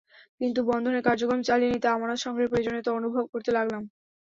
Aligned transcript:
কিন্তু 0.41 0.59
বন্ধনের 0.69 1.05
কার্যক্রম 1.07 1.41
চালিয়ে 1.43 1.73
নিতে 1.73 1.87
আমানত 1.89 2.19
সংগ্রহের 2.21 2.51
প্রয়োজনীয়তা 2.51 2.91
অনুভব 2.99 3.23
করতে 3.33 3.51
লাগলাম। 3.57 3.83